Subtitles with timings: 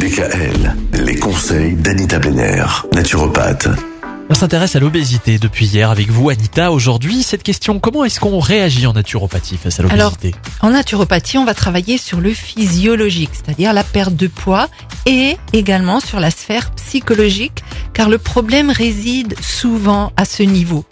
[0.00, 0.74] DKL,
[1.04, 2.64] les conseils d'Anita Benner,
[2.94, 3.68] naturopathe.
[4.30, 6.72] On s'intéresse à l'obésité depuis hier avec vous, Anita.
[6.72, 11.44] Aujourd'hui, cette question, comment est-ce qu'on réagit en naturopathie face à l'obésité En naturopathie, on
[11.44, 14.70] va travailler sur le physiologique, c'est-à-dire la perte de poids,
[15.04, 17.62] et également sur la sphère psychologique,
[17.92, 20.86] car le problème réside souvent à ce niveau.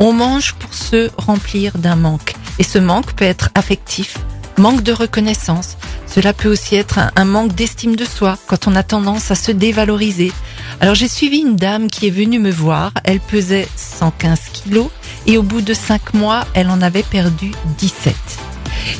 [0.00, 4.16] On mange pour se remplir d'un manque, et ce manque peut être affectif,
[4.56, 5.76] manque de reconnaissance.
[6.14, 9.50] Cela peut aussi être un, manque d'estime de soi, quand on a tendance à se
[9.50, 10.30] dévaloriser.
[10.78, 14.90] Alors j'ai suivi une dame qui est venue me voir, elle pesait 115 kilos,
[15.26, 18.43] et au bout de 5 mois, elle en avait perdu 17.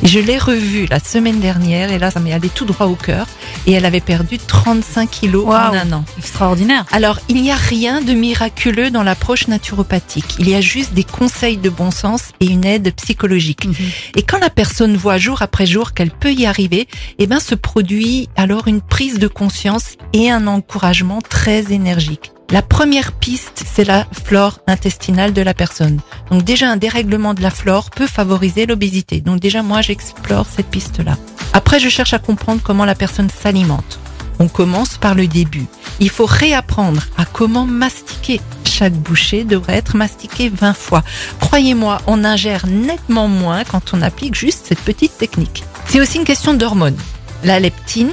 [0.02, 2.94] Et je l'ai revue la semaine dernière et là, ça m'est allé tout droit au
[2.94, 3.26] cœur.
[3.66, 5.74] Et elle avait perdu 35 kilos en Waouh.
[5.74, 6.04] un an.
[6.18, 6.84] Extraordinaire.
[6.92, 10.36] Alors, il n'y a rien de miraculeux dans l'approche naturopathique.
[10.38, 13.68] Il y a juste des conseils de bon sens et une aide psychologique.
[14.14, 16.88] Et quand la personne voit jour après jour qu'elle peut y arriver,
[17.18, 22.33] eh ben, se produit alors une prise de conscience et un encouragement très énergique.
[22.50, 26.00] La première piste, c'est la flore intestinale de la personne.
[26.30, 29.20] Donc déjà, un dérèglement de la flore peut favoriser l'obésité.
[29.20, 31.16] Donc déjà, moi, j'explore cette piste-là.
[31.52, 33.98] Après, je cherche à comprendre comment la personne s'alimente.
[34.38, 35.66] On commence par le début.
[36.00, 38.40] Il faut réapprendre à comment mastiquer.
[38.64, 41.02] Chaque bouchée devrait être mastiquée 20 fois.
[41.40, 45.64] Croyez-moi, on ingère nettement moins quand on applique juste cette petite technique.
[45.86, 46.98] C'est aussi une question d'hormones.
[47.44, 48.10] La leptine,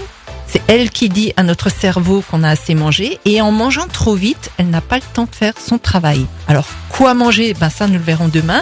[0.51, 4.15] c'est elle qui dit à notre cerveau qu'on a assez mangé et en mangeant trop
[4.15, 6.25] vite, elle n'a pas le temps de faire son travail.
[6.49, 7.53] Alors, quoi manger?
[7.53, 8.61] Ben ça, nous le verrons demain.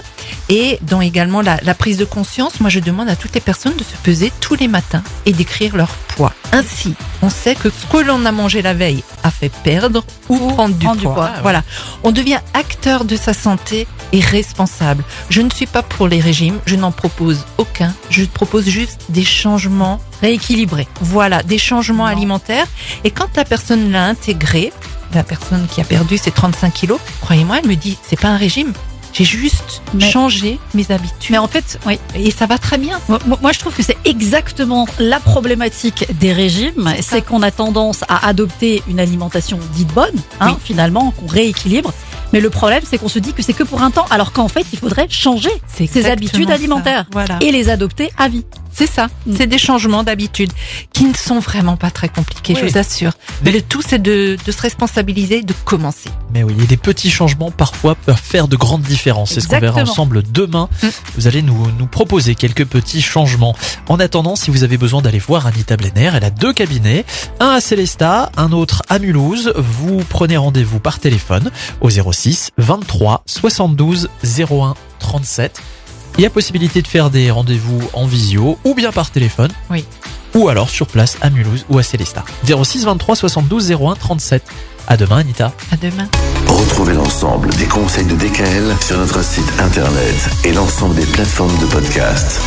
[0.50, 3.76] Et dans également la, la prise de conscience, moi je demande à toutes les personnes
[3.76, 6.34] de se peser tous les matins et d'écrire leur poids.
[6.52, 10.38] Ainsi, on sait que ce que l'on a mangé la veille a fait perdre ou,
[10.38, 11.14] prendre du prendre du poids.
[11.16, 11.32] poids.
[11.42, 11.64] Voilà.
[12.04, 15.04] On devient acteur de sa santé et responsable.
[15.30, 17.94] Je ne suis pas pour les régimes, je n'en propose aucun.
[18.10, 20.88] Je propose juste des changements Rééquilibré.
[21.02, 22.12] voilà, des changements Non.
[22.12, 22.68] alimentaires.
[23.04, 24.74] Et quand la personne l'a intégré,
[25.14, 28.38] la personne qui a perdu ses 35 kilos, croyez-moi, elle me dit, c'est pas un
[28.38, 28.74] régime.
[29.12, 31.32] J'ai juste Mais- changé mes habitudes.
[31.32, 31.98] Mais en fait, oui.
[32.14, 33.00] Et ça va très bien.
[33.42, 36.94] Moi, je trouve que c'est exactement la problématique des régimes.
[37.02, 40.58] C'est qu'on a tendance à adopter une alimentation dite bonne, hein, Oui.
[40.64, 41.92] finalement, qu'on rééquilibre.
[42.34, 44.48] Mais le problème, c'est qu'on se dit que c'est que pour un temps, alors qu'en
[44.48, 46.54] fait, il faudrait changer ses habitudes ça.
[46.56, 47.38] alimentaires Voilà.
[47.42, 48.46] et les adopter à vie.
[48.80, 49.08] C'est ça.
[49.26, 49.34] Mm.
[49.36, 50.54] C'est des changements d'habitude
[50.94, 53.12] qui ne sont vraiment pas très compliqués, je vous assure.
[53.44, 56.10] Mais le tout, c'est de, de se responsabiliser, de commencer.
[56.34, 59.34] Mais oui, et des petits changements parfois peuvent faire de grandes différences.
[59.34, 60.70] C'est ce qu'on verra ensemble demain.
[60.82, 60.88] Mm.
[61.18, 63.54] Vous allez nous, nous proposer quelques petits changements.
[63.90, 67.04] En attendant, si vous avez besoin d'aller voir Anita Blenner, elle a deux cabinets,
[67.42, 69.52] un à Célestat, un autre à Mulhouse.
[69.58, 71.52] Vous prenez rendez-vous par téléphone
[71.82, 75.62] au 06 23 72 01 37.
[76.20, 79.52] Il y a possibilité de faire des rendez-vous en visio ou bien par téléphone.
[79.70, 79.86] Oui.
[80.36, 82.26] Ou alors sur place à Mulhouse ou à Célestat.
[82.44, 84.44] 06 23 72 01 37.
[84.86, 85.54] À demain, Anita.
[85.72, 86.10] À demain.
[86.46, 91.68] Retrouvez l'ensemble des conseils de DKL sur notre site internet et l'ensemble des plateformes de
[91.68, 92.42] podcast.